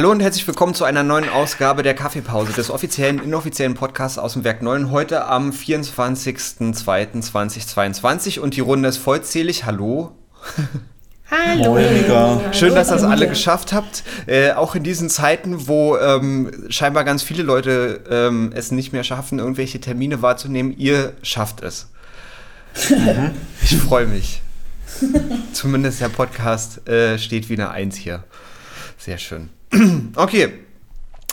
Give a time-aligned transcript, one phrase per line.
[0.00, 4.32] Hallo und herzlich willkommen zu einer neuen Ausgabe der Kaffeepause, des offiziellen, inoffiziellen Podcasts aus
[4.32, 4.90] dem Werk 9.
[4.90, 9.66] Heute am 24.02.2022 und die Runde ist vollzählig.
[9.66, 10.12] Hallo.
[11.30, 11.78] Hallo.
[12.52, 14.02] Schön, dass das alle geschafft habt.
[14.26, 19.04] Äh, auch in diesen Zeiten, wo ähm, scheinbar ganz viele Leute ähm, es nicht mehr
[19.04, 21.90] schaffen, irgendwelche Termine wahrzunehmen, ihr schafft es.
[22.88, 23.32] Mhm.
[23.62, 24.40] Ich freue mich.
[25.52, 28.24] Zumindest der Podcast äh, steht wie eine Eins hier.
[28.96, 29.50] Sehr schön.
[30.16, 30.52] Okay.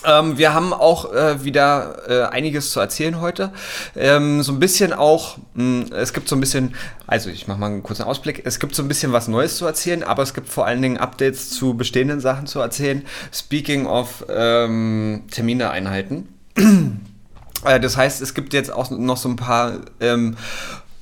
[0.06, 3.52] Ähm, wir haben auch äh, wieder äh, einiges zu erzählen heute.
[3.96, 6.76] Ähm, so ein bisschen auch, mh, hm, es gibt so ein bisschen,
[7.08, 9.66] also ich mache mal einen kurzen Ausblick, es gibt so ein bisschen was Neues zu
[9.66, 13.04] erzählen, aber es gibt vor allen Dingen Updates zu bestehenden Sachen zu erzählen.
[13.34, 16.30] Speaking of ähm, Termine einhalten.
[17.66, 20.38] äh, das heißt, es gibt jetzt auch noch so ein paar ähm,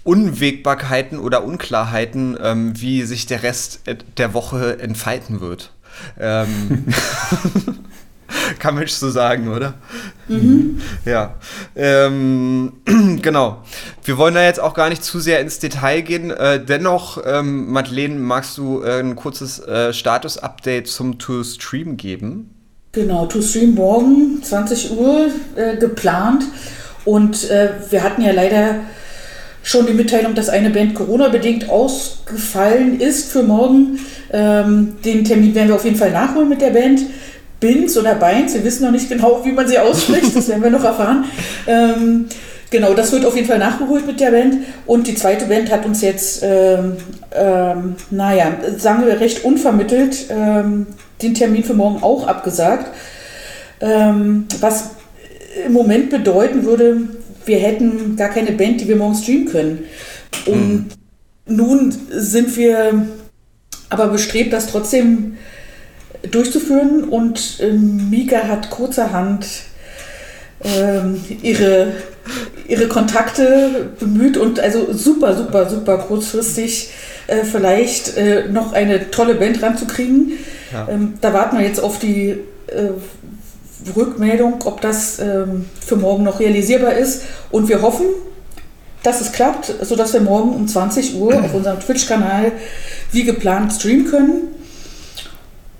[0.06, 3.82] Unwägbarkeiten oder Unklarheiten, ähm, wie sich der Rest
[4.18, 5.72] der Woche entfalten wird.
[6.20, 6.86] Ähm,
[8.60, 9.76] kann man so sagen, oder?
[10.28, 10.82] Mhm.
[11.06, 11.36] Ja.
[11.76, 12.74] Ähm,
[13.22, 13.64] genau.
[14.04, 16.32] Wir wollen da jetzt auch gar nicht zu sehr ins Detail gehen.
[16.32, 22.52] Äh, dennoch, ähm, Madeleine, magst du äh, ein kurzes äh, Status-Update zum To-Stream geben?
[22.92, 26.44] Genau, To-Stream morgen, 20 Uhr äh, geplant.
[27.04, 28.80] Und äh, wir hatten ja leider
[29.66, 34.00] schon die Mitteilung, dass eine Band Corona-bedingt ausgefallen ist für morgen.
[34.32, 37.02] Ähm, den Termin werden wir auf jeden Fall nachholen mit der Band.
[37.60, 40.70] Bins oder Beins, wir wissen noch nicht genau, wie man sie ausspricht, das werden wir
[40.70, 41.26] noch erfahren.
[41.66, 42.26] Ähm,
[42.70, 44.58] genau, das wird auf jeden Fall nachgeholt mit der Band.
[44.86, 46.98] Und die zweite Band hat uns jetzt, ähm,
[47.34, 50.86] ähm, naja, sagen wir recht unvermittelt, ähm,
[51.24, 52.92] den Termin für morgen auch abgesagt.
[53.82, 54.92] Ähm, was
[55.66, 56.98] im Moment bedeuten würde,
[57.46, 59.84] wir hätten gar keine Band, die wir morgen streamen können.
[60.46, 60.86] Und
[61.48, 61.56] mhm.
[61.56, 63.08] nun sind wir
[63.90, 65.38] aber bestrebt, das trotzdem
[66.32, 67.04] durchzuführen.
[67.04, 69.46] Und äh, Mika hat kurzerhand
[70.64, 71.94] ähm, ihre,
[72.68, 76.90] ihre Kontakte bemüht und also super, super, super kurzfristig
[77.28, 80.34] äh, vielleicht äh, noch eine tolle Band ranzukriegen.
[80.72, 80.88] Ja.
[80.90, 82.30] Ähm, da warten wir jetzt auf die
[82.68, 82.90] äh,
[83.96, 87.24] Rückmeldung, ob das ähm, für morgen noch realisierbar ist.
[87.52, 88.06] Und wir hoffen,
[89.04, 92.52] dass es klappt, sodass wir morgen um 20 Uhr auf unserem Twitch-Kanal
[93.12, 94.42] wie geplant streamen können.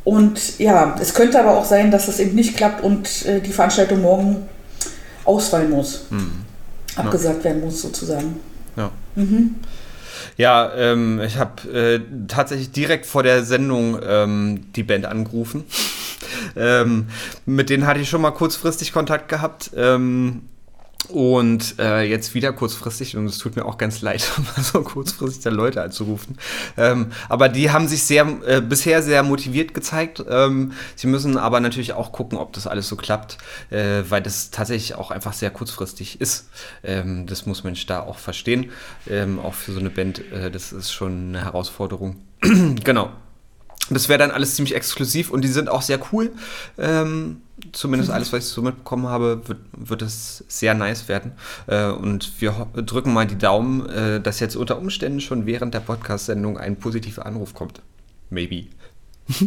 [0.04, 3.52] Und ja, es könnte aber auch sein, dass es eben nicht klappt und äh, die
[3.52, 4.48] Veranstaltung morgen
[5.26, 6.06] ausfallen muss.
[6.12, 6.44] Mhm.
[6.96, 7.44] Abgesagt ja.
[7.46, 8.40] werden muss, sozusagen.
[8.78, 8.92] Ja.
[9.16, 9.56] Mhm.
[10.38, 15.64] Ja, ähm, ich habe äh, tatsächlich direkt vor der Sendung ähm, die Band angerufen.
[16.56, 17.08] Ähm,
[17.46, 19.72] mit denen hatte ich schon mal kurzfristig Kontakt gehabt.
[19.76, 20.44] Ähm,
[21.10, 24.22] und äh, jetzt wieder kurzfristig, und es tut mir auch ganz leid,
[24.58, 26.38] so kurzfristig da Leute anzurufen.
[26.78, 30.24] Ähm, aber die haben sich sehr, äh, bisher sehr motiviert gezeigt.
[30.28, 33.38] Ähm, sie müssen aber natürlich auch gucken, ob das alles so klappt,
[33.70, 36.50] äh, weil das tatsächlich auch einfach sehr kurzfristig ist.
[36.84, 38.72] Ähm, das muss man da auch verstehen.
[39.08, 42.18] Ähm, auch für so eine Band, äh, das ist schon eine Herausforderung.
[42.84, 43.12] genau.
[43.90, 46.32] Das wäre dann alles ziemlich exklusiv und die sind auch sehr cool.
[46.78, 47.42] Ähm,
[47.72, 51.34] zumindest alles, was ich so mitbekommen habe, wird, wird es sehr nice werden.
[51.68, 55.82] Äh, und wir drücken mal die Daumen, äh, dass jetzt unter Umständen schon während der
[55.82, 57.82] Podcast-Sendung ein positiver Anruf kommt.
[58.30, 58.66] Maybe.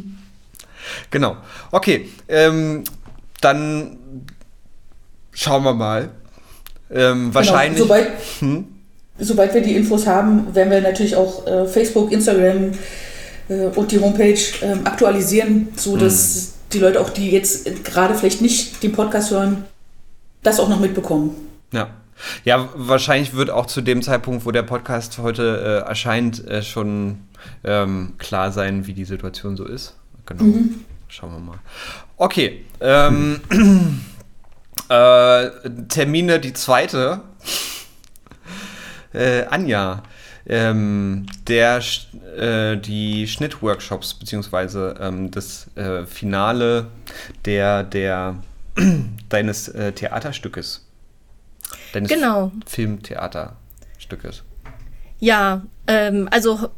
[1.10, 1.36] genau.
[1.72, 2.08] Okay.
[2.28, 2.84] Ähm,
[3.40, 3.98] dann
[5.32, 6.10] schauen wir mal.
[6.90, 7.82] Ähm, genau, wahrscheinlich.
[7.82, 8.08] Genau, sobald,
[8.40, 8.64] hm?
[9.18, 12.72] sobald, wir die Infos haben, werden wir natürlich auch äh, Facebook, Instagram
[13.48, 18.82] und die Homepage ähm, aktualisieren, sodass mhm die Leute auch, die jetzt gerade vielleicht nicht
[18.82, 19.64] den Podcast hören,
[20.42, 21.34] das auch noch mitbekommen.
[21.72, 21.88] Ja.
[22.44, 27.20] Ja, wahrscheinlich wird auch zu dem Zeitpunkt, wo der Podcast heute äh, erscheint, äh, schon
[27.62, 29.94] ähm, klar sein, wie die Situation so ist.
[30.26, 30.42] Genau.
[30.42, 30.84] Mhm.
[31.06, 31.58] Schauen wir mal.
[32.16, 32.64] Okay.
[32.80, 33.40] Ähm,
[34.88, 35.50] äh,
[35.88, 37.20] Termine, die zweite.
[39.14, 40.02] Äh, Anja,
[40.48, 41.82] ähm, der,
[42.36, 46.88] äh, die Schnittworkshops beziehungsweise ähm, das äh, Finale
[47.44, 48.36] der, der
[49.28, 50.86] deines äh, Theaterstückes.
[51.92, 52.52] Deines genau.
[52.66, 54.42] Filmtheaterstückes.
[55.20, 56.70] Ja, ähm, also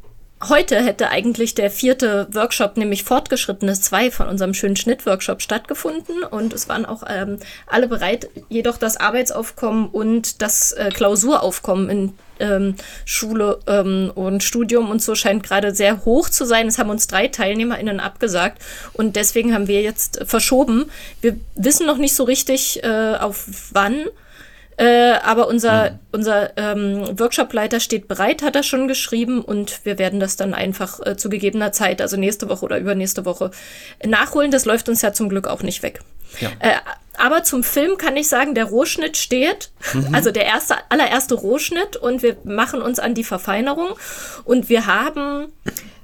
[0.49, 6.55] Heute hätte eigentlich der vierte Workshop, nämlich Fortgeschrittenes 2 von unserem schönen Schnittworkshop stattgefunden und
[6.55, 12.77] es waren auch ähm, alle bereit, jedoch das Arbeitsaufkommen und das äh, Klausuraufkommen in ähm,
[13.05, 16.69] Schule ähm, und Studium und so scheint gerade sehr hoch zu sein.
[16.69, 18.63] Es haben uns drei TeilnehmerInnen abgesagt
[18.95, 20.87] und deswegen haben wir jetzt verschoben.
[21.21, 24.07] Wir wissen noch nicht so richtig, äh, auf wann
[24.81, 25.99] Äh, aber unser, mhm.
[26.13, 31.05] unser ähm, Workshopleiter steht bereit, hat er schon geschrieben und wir werden das dann einfach
[31.05, 33.51] äh, zu gegebener Zeit, also nächste Woche oder übernächste Woche,
[34.03, 34.51] nachholen.
[34.51, 36.01] Das läuft uns ja zum Glück auch nicht weg.
[36.41, 36.49] Ja.
[36.61, 36.77] Äh,
[37.19, 40.15] aber zum Film kann ich sagen, der Rohschnitt steht, mhm.
[40.15, 43.91] also der erste, allererste Rohschnitt und wir machen uns an die Verfeinerung
[44.45, 45.53] und wir haben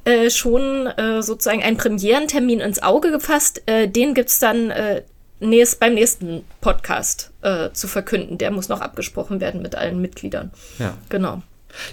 [0.04, 3.62] äh, schon äh, sozusagen einen Premierentermin ins Auge gefasst.
[3.64, 5.02] Äh, den gibt's dann äh,
[5.40, 8.38] nächst, beim nächsten Podcast äh, zu verkünden.
[8.38, 10.50] Der muss noch abgesprochen werden mit allen Mitgliedern.
[10.78, 10.94] Ja.
[11.08, 11.42] Genau.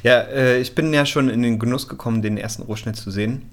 [0.01, 3.50] Ja, äh, ich bin ja schon in den Genuss gekommen, den ersten Rohschnitt zu sehen.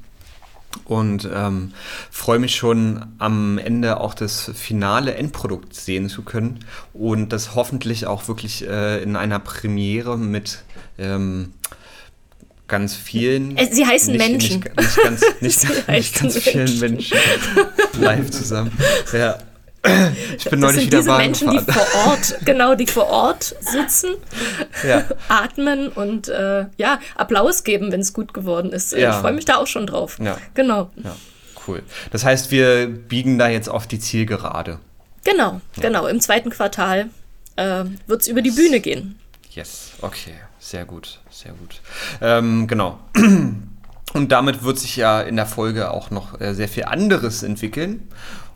[0.84, 1.72] Und ähm,
[2.12, 8.06] freue mich schon am Ende auch das finale Endprodukt sehen zu können und das hoffentlich
[8.06, 10.62] auch wirklich äh, in einer Premiere mit
[10.96, 11.54] ähm,
[12.68, 13.56] ganz vielen.
[13.56, 14.60] Äh, sie heißen nicht, Menschen.
[14.60, 17.18] Nicht, nicht ganz, nicht, nicht ganz vielen Menschen
[17.98, 18.70] live zusammen.
[19.12, 19.38] Ja.
[20.36, 23.54] Ich bin das neulich sind wieder diese Menschen, die vor Ort, genau, die vor Ort
[23.60, 24.10] sitzen,
[24.86, 25.04] ja.
[25.28, 28.92] atmen und äh, ja, Applaus geben, wenn es gut geworden ist.
[28.92, 29.10] Ja.
[29.10, 30.18] Ich freue mich da auch schon drauf.
[30.22, 30.36] Ja.
[30.52, 30.90] Genau.
[31.02, 31.16] Ja.
[31.66, 31.82] Cool.
[32.10, 34.80] Das heißt, wir biegen da jetzt auf die Zielgerade.
[35.24, 36.06] Genau, genau.
[36.06, 37.08] Im zweiten Quartal
[37.56, 39.18] äh, wird es über die Bühne gehen.
[39.50, 40.34] Yes, okay.
[40.58, 41.80] Sehr gut, sehr gut.
[42.20, 42.98] Ähm, genau.
[44.12, 48.08] Und damit wird sich ja in der Folge auch noch äh, sehr viel anderes entwickeln.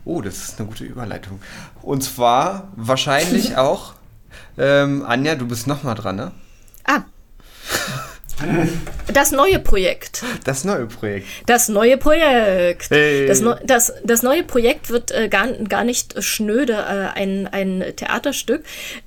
[0.05, 1.41] Oh, das ist eine gute Überleitung.
[1.81, 3.95] Und zwar wahrscheinlich auch,
[4.57, 6.31] ähm, Anja, du bist nochmal dran, ne?
[6.85, 7.01] Ah.
[9.13, 10.23] Das neue Projekt.
[10.43, 11.27] Das neue Projekt.
[11.45, 12.89] Das neue Projekt.
[12.91, 13.27] Hey.
[13.27, 18.63] Das, das, das neue Projekt wird äh, gar, gar nicht schnöde, äh, ein, ein Theaterstück.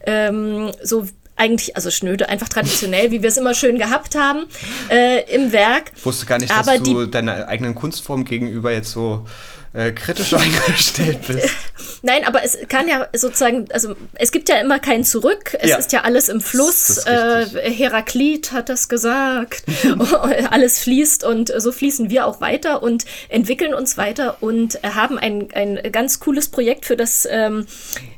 [0.06, 1.06] Ähm, so
[1.36, 4.46] eigentlich, also schnöde, einfach traditionell, wie wir es immer schön gehabt haben
[4.90, 5.92] äh, im Werk.
[5.94, 9.24] Ich wusste gar nicht, dass Aber du deiner eigenen Kunstform gegenüber jetzt so
[9.72, 11.54] äh, kritisch eingestellt bist.
[12.02, 15.76] Nein, aber es kann ja sozusagen, also es gibt ja immer kein Zurück, es ja.
[15.76, 16.98] ist ja alles im Fluss.
[17.06, 19.64] Äh, Heraklit hat das gesagt,
[20.50, 25.48] alles fließt und so fließen wir auch weiter und entwickeln uns weiter und haben ein,
[25.52, 27.66] ein ganz cooles Projekt, für das ähm,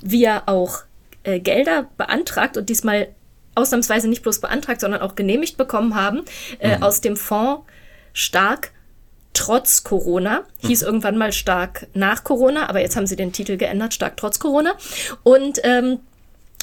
[0.03, 0.83] wir auch
[1.23, 3.09] äh, Gelder beantragt und diesmal
[3.55, 6.25] ausnahmsweise nicht bloß beantragt, sondern auch genehmigt bekommen haben
[6.61, 6.83] äh, mhm.
[6.83, 7.65] aus dem Fonds
[8.13, 8.73] Stark
[9.33, 10.45] trotz Corona.
[10.59, 10.87] Hieß mhm.
[10.87, 14.75] irgendwann mal Stark nach Corona, aber jetzt haben sie den Titel geändert, Stark trotz Corona.
[15.23, 16.01] Und ähm,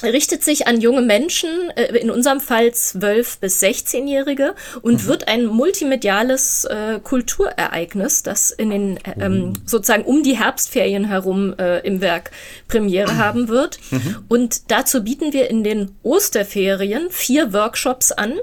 [0.02, 5.06] richtet sich an junge Menschen, äh, in unserem Fall 12 bis 16-Jährige und mhm.
[5.06, 9.52] wird ein multimediales äh, Kulturereignis, das in den äh, ähm, mhm.
[9.64, 12.30] sozusagen um die Herbstferien herum äh, im Werk
[12.68, 13.18] Premiere mhm.
[13.18, 13.78] haben wird.
[13.90, 14.16] Mhm.
[14.28, 18.34] Und dazu bieten wir in den Osterferien vier Workshops an,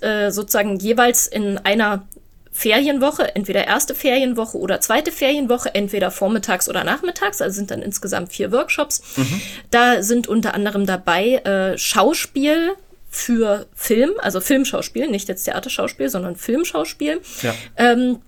[0.00, 2.06] äh, sozusagen jeweils in einer
[2.52, 8.32] Ferienwoche, entweder erste Ferienwoche oder zweite Ferienwoche, entweder vormittags oder nachmittags, also sind dann insgesamt
[8.32, 9.02] vier Workshops.
[9.16, 9.40] Mhm.
[9.70, 12.72] Da sind unter anderem dabei äh, Schauspiel
[13.08, 17.20] für Film, also Filmschauspiel, nicht jetzt Theaterschauspiel, sondern Filmschauspiel.
[17.42, 17.54] Ja.
[17.76, 18.18] Ähm,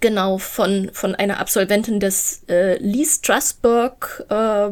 [0.00, 4.70] genau, von, von einer Absolventin des äh, Lee Strasberg äh,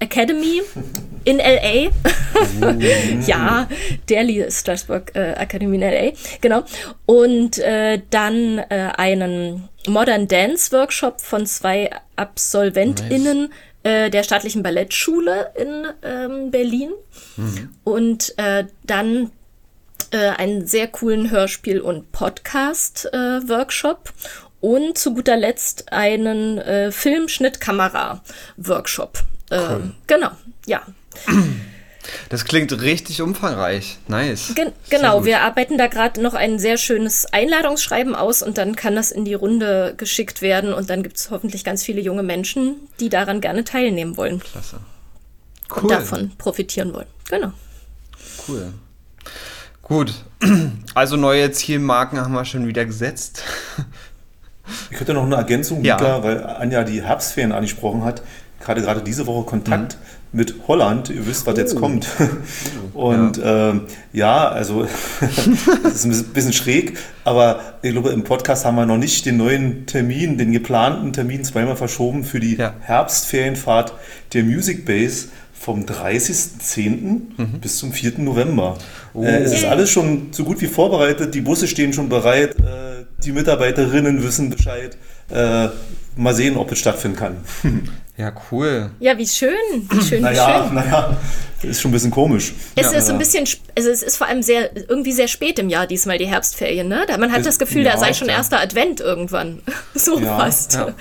[0.00, 0.62] Academy
[1.24, 1.90] in LA.
[3.26, 3.68] ja,
[4.08, 6.64] der Lee Strasberg äh, Academy in LA, genau.
[7.06, 13.50] Und äh, dann äh, einen Modern Dance Workshop von zwei AbsolventInnen nice.
[13.84, 16.92] Äh, der staatlichen Ballettschule in ähm, Berlin.
[17.36, 17.68] Mhm.
[17.84, 19.30] Und äh, dann
[20.10, 24.14] äh, einen sehr coolen Hörspiel- und Podcast-Workshop
[24.62, 29.22] und zu guter Letzt einen äh, Filmschnittkamera-Workshop.
[29.50, 29.82] Cool.
[29.82, 30.30] Ähm, genau,
[30.64, 30.80] ja.
[32.28, 33.98] Das klingt richtig umfangreich.
[34.08, 34.52] Nice.
[34.54, 38.94] Gen genau, wir arbeiten da gerade noch ein sehr schönes Einladungsschreiben aus und dann kann
[38.94, 42.76] das in die Runde geschickt werden und dann gibt es hoffentlich ganz viele junge Menschen,
[43.00, 44.40] die daran gerne teilnehmen wollen.
[44.40, 44.80] Klasse.
[45.70, 45.82] Cool.
[45.82, 47.06] Und davon profitieren wollen.
[47.28, 47.52] Genau.
[48.48, 48.72] Cool.
[49.82, 50.14] Gut.
[50.94, 53.42] Also neue Zielmarken haben wir schon wieder gesetzt.
[54.90, 55.96] Ich hätte noch eine Ergänzung, ja.
[55.96, 58.22] Mika, weil Anja die Herbstferien angesprochen hat
[58.64, 60.00] gerade gerade diese Woche Kontakt mhm.
[60.34, 61.10] Mit Holland.
[61.10, 61.58] Ihr wisst, was oh.
[61.58, 62.06] jetzt kommt.
[62.94, 63.80] Und ja, äh,
[64.12, 64.86] ja also
[65.82, 69.36] das ist ein bisschen schräg, aber ich glaube, im Podcast haben wir noch nicht den
[69.36, 72.74] neuen Termin, den geplanten Termin zweimal verschoben für die ja.
[72.80, 73.94] Herbstferienfahrt
[74.32, 76.90] der Music Base vom 30.10.
[76.90, 77.60] Mhm.
[77.60, 78.18] bis zum 4.
[78.18, 78.76] November.
[79.14, 79.24] Oh.
[79.24, 83.04] Äh, es ist alles schon so gut wie vorbereitet, die Busse stehen schon bereit, äh,
[83.24, 84.96] die Mitarbeiterinnen wissen Bescheid.
[85.30, 85.68] Äh,
[86.16, 87.36] mal sehen, ob es stattfinden kann.
[88.16, 88.90] Ja, cool.
[89.00, 89.50] Ja, wie schön.
[89.90, 90.74] Wie schön, naja, wie schön.
[90.74, 91.16] Naja,
[91.64, 92.52] ist schon ein bisschen komisch.
[92.76, 92.98] Es ja.
[92.98, 93.44] ist ein bisschen,
[93.76, 97.06] also es ist vor allem sehr, irgendwie sehr spät im Jahr diesmal die Herbstferien, ne?
[97.18, 98.34] Man hat das Gefühl, ja, da sei schon ja.
[98.34, 99.60] erster Advent irgendwann.
[99.94, 100.74] so ja, fast.
[100.74, 100.94] Ja.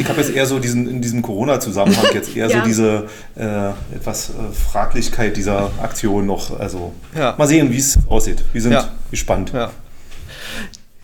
[0.00, 4.30] Ich habe jetzt eher so diesen, in diesem Corona-Zusammenhang jetzt eher so diese äh, etwas
[4.30, 6.58] äh, Fraglichkeit dieser Aktion noch.
[6.58, 8.42] Also mal sehen, wie es aussieht.
[8.52, 8.76] Wir sind
[9.10, 9.52] gespannt.
[9.52, 9.70] Ja.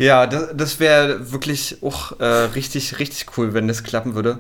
[0.01, 4.39] Ja, das, das wäre wirklich auch äh, richtig, richtig cool, wenn das klappen würde.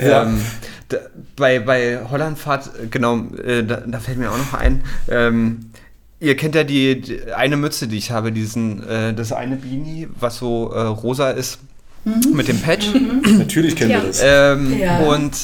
[0.00, 0.24] Ja.
[0.24, 0.40] Ähm,
[0.88, 0.96] da,
[1.36, 4.82] bei, bei Hollandfahrt, genau, äh, da, da, fällt mir auch noch ein.
[5.08, 5.70] Ähm,
[6.18, 10.08] ihr kennt ja die, die, eine Mütze, die ich habe, diesen, äh, das eine Beanie,
[10.18, 11.60] was so äh, rosa ist,
[12.04, 12.32] mhm.
[12.34, 12.92] mit dem Patch.
[12.92, 13.38] Mhm.
[13.38, 14.02] Natürlich kennen ja.
[14.02, 14.20] wir das.
[14.24, 14.98] Ähm, ja.
[14.98, 15.34] Und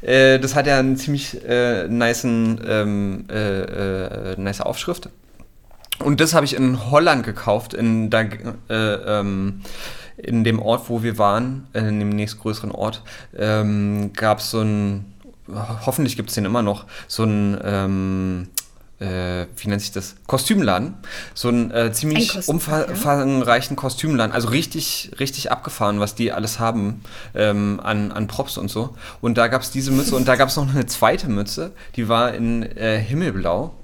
[0.00, 3.24] äh, das hat ja einen ziemlich äh, niceen, ähm,
[4.38, 5.10] nice Aufschrift.
[6.04, 9.62] Und das habe ich in Holland gekauft, in, da, äh, ähm,
[10.16, 13.02] in dem Ort, wo wir waren, äh, in dem nächstgrößeren Ort,
[13.36, 15.12] ähm, gab es so ein,
[15.48, 18.48] hoffentlich gibt es den immer noch, so ein, ähm,
[19.00, 20.16] äh, wie nennt sich das?
[20.26, 20.94] Kostümladen.
[21.34, 23.80] So ein äh, ziemlich ein Kostüm, umfangreichen ja.
[23.80, 24.32] Kostümladen.
[24.32, 27.02] Also richtig, richtig abgefahren, was die alles haben
[27.34, 28.96] ähm, an, an Props und so.
[29.20, 32.08] Und da gab es diese Mütze und da gab es noch eine zweite Mütze, die
[32.08, 33.74] war in äh, Himmelblau.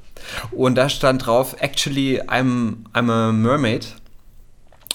[0.50, 3.87] Und da stand drauf, actually, I'm, I'm a mermaid.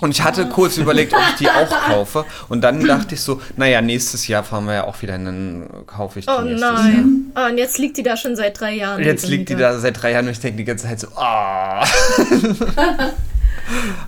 [0.01, 2.25] Und ich hatte kurz überlegt, ob ich die auch kaufe.
[2.49, 6.19] Und dann dachte ich so, naja, nächstes Jahr fahren wir ja auch wieder, dann kaufe
[6.19, 7.31] ich die Oh nein.
[7.33, 9.01] Oh, und jetzt liegt die da schon seit drei Jahren.
[9.01, 11.85] Jetzt liegt die da seit drei Jahren und ich denke die ganze Zeit so, ah.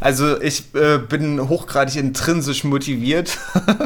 [0.02, 3.38] also ich äh, bin hochgradig intrinsisch motiviert,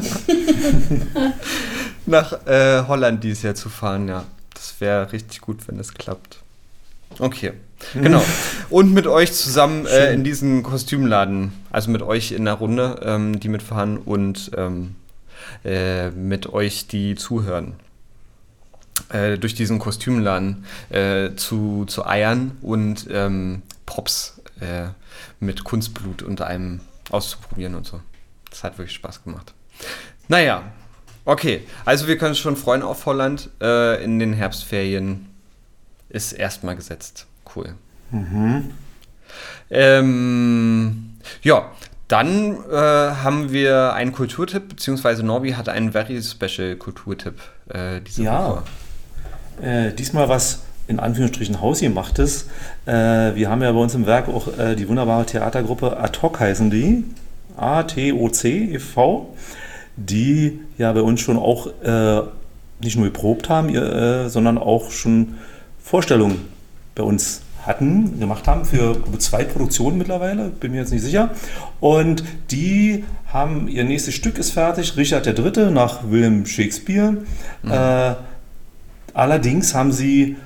[2.08, 4.24] nach äh, Holland dieses Jahr zu fahren, ja.
[4.56, 6.40] Das wäre richtig gut, wenn das klappt.
[7.20, 7.54] Okay,
[7.94, 8.24] genau.
[8.70, 13.40] Und mit euch zusammen äh, in diesen Kostümladen, also mit euch in der Runde, ähm,
[13.40, 14.96] die mitfahren und ähm,
[15.66, 17.74] äh, mit euch, die zuhören.
[19.10, 24.90] Äh, durch diesen Kostümladen äh, zu, zu eiern und ähm, Props äh,
[25.40, 28.00] mit Kunstblut unter einem auszuprobieren und so.
[28.50, 29.54] Das hat wirklich Spaß gemacht.
[30.28, 30.64] Naja,
[31.26, 31.64] okay.
[31.84, 35.28] Also wir können uns schon freuen auf Holland äh, in den Herbstferien
[36.12, 37.26] ist erstmal gesetzt.
[37.56, 37.76] Cool.
[38.12, 38.72] Mhm.
[39.70, 41.72] Ähm, ja,
[42.08, 47.36] dann äh, haben wir einen Kulturtipp, beziehungsweise Norbi hat einen very special Kulturtipp
[47.70, 48.50] äh, diese ja.
[48.50, 48.64] Woche.
[49.62, 52.48] Äh, diesmal was in Anführungsstrichen hausgemachtes.
[52.86, 52.92] Äh,
[53.36, 57.06] wir haben ja bei uns im Werk auch äh, die wunderbare Theatergruppe ATOC heißen die.
[57.56, 59.36] A-T-O-C e.V.,
[59.96, 62.22] die ja bei uns schon auch äh,
[62.82, 65.36] nicht nur geprobt haben, ihr, sondern auch schon
[65.84, 66.48] Vorstellungen
[66.96, 71.32] bei uns hatten, gemacht haben für zwei Produktionen mittlerweile, bin mir jetzt nicht sicher.
[71.80, 75.72] Und die haben, ihr nächstes Stück ist fertig, Richard III.
[75.72, 77.18] nach William Shakespeare.
[77.62, 77.72] Mhm.
[77.72, 78.16] Äh,
[79.14, 80.38] allerdings haben sie,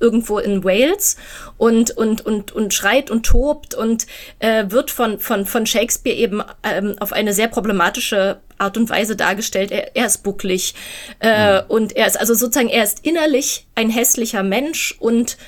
[0.00, 1.16] irgendwo in Wales
[1.56, 4.06] und und und und schreit und tobt und
[4.38, 9.16] äh, wird von von von Shakespeare eben ähm, auf eine sehr problematische Art und Weise
[9.16, 9.70] dargestellt.
[9.70, 10.74] Er, er ist bucklig
[11.20, 11.64] äh, mhm.
[11.68, 15.38] und er ist also sozusagen er ist innerlich ein hässlicher Mensch und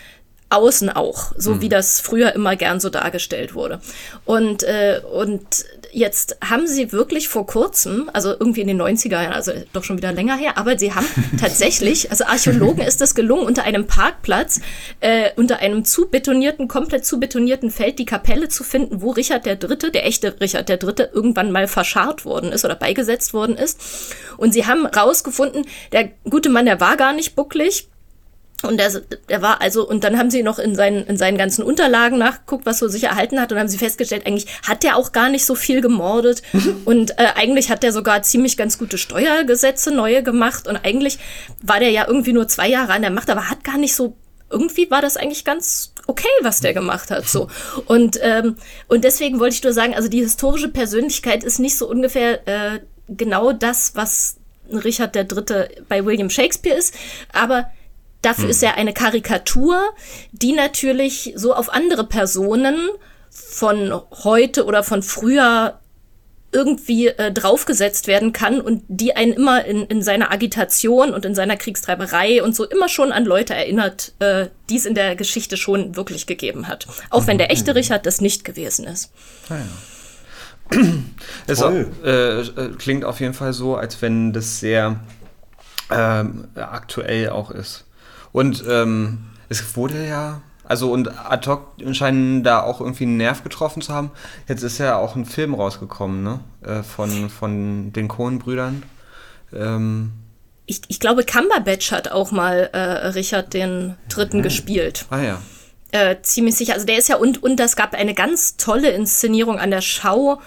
[0.50, 1.60] außen auch, so mhm.
[1.62, 3.80] wie das früher immer gern so dargestellt wurde.
[4.24, 9.32] Und, äh, und jetzt haben sie wirklich vor kurzem, also irgendwie in den 90er Jahren,
[9.32, 11.06] also doch schon wieder länger her, aber sie haben
[11.40, 14.60] tatsächlich, also Archäologen ist es gelungen, unter einem Parkplatz,
[15.00, 19.46] äh, unter einem zu betonierten, komplett zu betonierten Feld die Kapelle zu finden, wo Richard
[19.46, 23.56] der Dritte, der echte Richard der Dritte, irgendwann mal verscharrt worden ist oder beigesetzt worden
[23.56, 23.80] ist.
[24.36, 27.88] Und sie haben rausgefunden, der gute Mann, der war gar nicht bucklig,
[28.62, 28.90] und der,
[29.28, 32.66] der war also, und dann haben sie noch in seinen, in seinen ganzen Unterlagen nachgeguckt,
[32.66, 35.44] was so sich erhalten hat, und haben sie festgestellt, eigentlich hat der auch gar nicht
[35.44, 36.42] so viel gemordet.
[36.84, 40.66] und äh, eigentlich hat der sogar ziemlich ganz gute Steuergesetze neue gemacht.
[40.66, 41.18] Und eigentlich
[41.62, 44.16] war der ja irgendwie nur zwei Jahre an der Macht, aber hat gar nicht so,
[44.50, 47.26] irgendwie war das eigentlich ganz okay, was der gemacht hat.
[47.28, 47.48] So.
[47.86, 48.56] Und, ähm,
[48.88, 52.80] und deswegen wollte ich nur sagen, also die historische Persönlichkeit ist nicht so ungefähr äh,
[53.08, 54.36] genau das, was
[54.70, 56.94] Richard Dritte bei William Shakespeare ist,
[57.32, 57.66] aber
[58.24, 58.50] Dafür hm.
[58.50, 59.80] ist er eine Karikatur,
[60.32, 62.88] die natürlich so auf andere Personen
[63.30, 65.80] von heute oder von früher
[66.54, 71.34] irgendwie äh, draufgesetzt werden kann und die einen immer in, in seiner Agitation und in
[71.34, 75.56] seiner Kriegstreiberei und so immer schon an Leute erinnert, äh, die es in der Geschichte
[75.56, 76.86] schon wirklich gegeben hat.
[77.10, 77.78] Auch wenn der echte mhm.
[77.78, 79.12] Richard das nicht gewesen ist.
[79.48, 80.80] Ah, ja.
[81.48, 85.00] es auch, äh, äh, klingt auf jeden Fall so, als wenn das sehr
[85.90, 87.84] ähm, aktuell auch ist.
[88.34, 93.44] Und ähm, es wurde ja, also und ad hoc scheinen da auch irgendwie einen Nerv
[93.44, 94.10] getroffen zu haben.
[94.48, 96.40] Jetzt ist ja auch ein Film rausgekommen, ne?
[96.62, 98.82] Äh, von, von den Cohen-Brüdern.
[99.54, 100.14] Ähm,
[100.66, 104.42] ich, ich glaube, Cumberbatch hat auch mal äh, Richard den Dritten mhm.
[104.42, 105.06] gespielt.
[105.10, 105.42] Ah ja.
[105.92, 106.74] Äh, ziemlich sicher.
[106.74, 110.40] Also der ist ja und und das gab eine ganz tolle Inszenierung an der Schau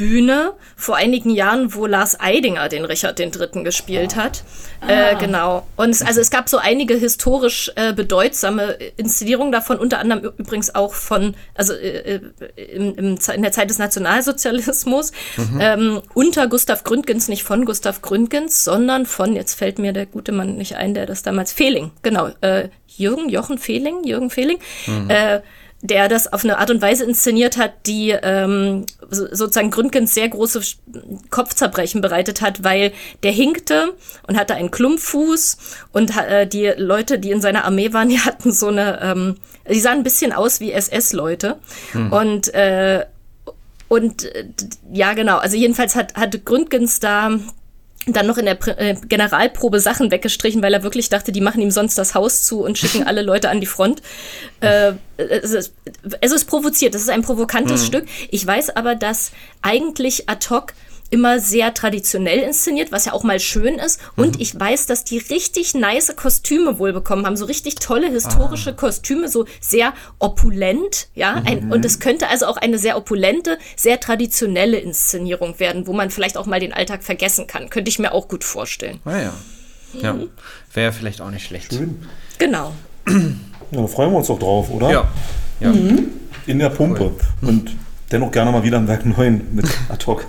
[0.00, 4.44] Bühne vor einigen Jahren, wo Lars Eidinger den Richard den Dritten gespielt hat.
[4.80, 5.10] Äh, ah.
[5.10, 5.66] Äh, genau.
[5.76, 10.74] Und es, also es gab so einige historisch äh, bedeutsame Inszenierungen davon, unter anderem übrigens
[10.74, 12.20] auch von, also äh, äh
[12.56, 15.60] im, im, in der Zeit des Nationalsozialismus, mhm.
[15.60, 20.32] ähm, unter Gustav Gründgens, nicht von Gustav Gründgens, sondern von, jetzt fällt mir der gute
[20.32, 25.10] Mann nicht ein, der das damals, Fehling, genau, äh, Jürgen, Jochen Fehling, Jürgen Fehling, mhm.
[25.82, 30.60] Der das auf eine Art und Weise inszeniert hat, die ähm, sozusagen Gründgens sehr große
[31.30, 33.94] Kopfzerbrechen bereitet hat, weil der hinkte
[34.26, 35.56] und hatte einen Klumpfuß
[35.92, 39.36] und äh, die Leute, die in seiner Armee waren, die hatten so eine, ähm,
[39.68, 41.58] die sahen ein bisschen aus wie SS-Leute
[41.92, 42.12] hm.
[42.12, 43.06] und äh,
[43.88, 44.44] und äh,
[44.92, 45.38] ja, genau.
[45.38, 47.40] Also jedenfalls hat, hat Gründgens da
[48.06, 51.70] dann noch in der äh, Generalprobe Sachen weggestrichen, weil er wirklich dachte, die machen ihm
[51.70, 54.00] sonst das Haus zu und schicken alle Leute an die Front.
[54.60, 55.74] Äh, es, ist,
[56.20, 57.86] es ist provoziert, es ist ein provokantes mhm.
[57.86, 58.06] Stück.
[58.30, 59.32] Ich weiß aber, dass
[59.62, 60.72] eigentlich ad hoc
[61.10, 64.00] immer sehr traditionell inszeniert, was ja auch mal schön ist.
[64.16, 64.42] Und mhm.
[64.42, 68.74] ich weiß, dass die richtig nice Kostüme wohl bekommen haben, so richtig tolle historische ah.
[68.74, 71.42] Kostüme, so sehr opulent, ja.
[71.44, 71.72] Ein, mhm.
[71.72, 76.36] Und es könnte also auch eine sehr opulente, sehr traditionelle Inszenierung werden, wo man vielleicht
[76.36, 77.70] auch mal den Alltag vergessen kann.
[77.70, 79.00] Könnte ich mir auch gut vorstellen.
[79.04, 79.34] Ah ja.
[80.00, 80.30] Ja, mhm.
[80.72, 81.74] wäre vielleicht auch nicht schlecht.
[81.74, 82.06] Schön.
[82.38, 82.72] Genau.
[83.72, 84.90] Ja, freuen wir uns doch drauf, oder?
[84.90, 85.08] Ja.
[85.60, 85.70] ja.
[85.70, 86.10] Mhm.
[86.46, 87.12] In der Pumpe.
[87.40, 87.48] Cool.
[87.48, 87.76] Und
[88.10, 90.26] dennoch gerne mal wieder am Werk 9 mit ad hoc.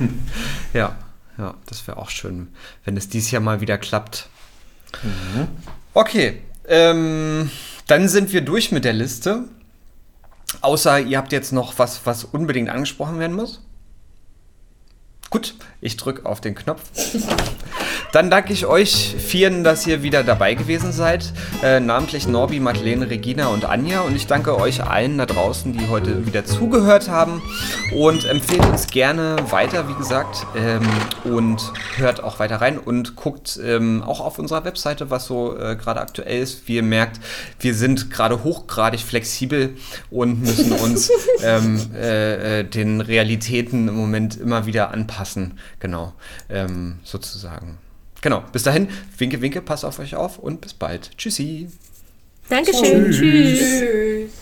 [0.74, 0.96] ja,
[1.38, 2.50] ja, das wäre auch schön,
[2.86, 4.30] wenn es dieses Jahr mal wieder klappt.
[5.04, 5.48] Mhm.
[5.94, 7.50] Okay, ähm,
[7.88, 9.46] dann sind wir durch mit der Liste.
[10.62, 13.62] Außer ihr habt jetzt noch was, was unbedingt angesprochen werden muss.
[15.30, 16.82] Gut, ich drücke auf den Knopf.
[18.12, 21.32] Dann danke ich euch vieren, dass ihr wieder dabei gewesen seid.
[21.63, 24.02] Äh, namentlich Norbi, Madeleine, Regina und Anja.
[24.02, 27.41] Und ich danke euch allen da draußen, die heute wieder zugehört haben.
[27.95, 30.45] Und empfehlt uns gerne weiter, wie gesagt.
[30.58, 30.82] Ähm,
[31.24, 35.78] und hört auch weiter rein und guckt ähm, auch auf unserer Webseite, was so äh,
[35.78, 36.67] gerade aktuell ist.
[36.67, 37.21] Wie ihr merkt,
[37.62, 39.78] wir sind gerade hochgradig flexibel
[40.10, 41.10] und müssen uns
[41.43, 45.60] ähm, äh, äh, den Realitäten im Moment immer wieder anpassen.
[45.80, 46.12] Genau,
[46.50, 47.78] ähm, sozusagen.
[48.21, 51.17] Genau, bis dahin, winke, winke, passt auf euch auf und bis bald.
[51.17, 51.69] Tschüssi.
[52.49, 53.12] Dankeschön.
[53.12, 53.60] Tschüss.
[53.60, 54.40] Tschüss.